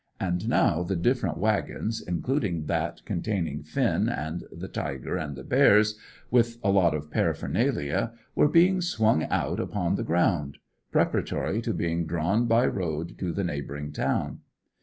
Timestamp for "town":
13.91-14.39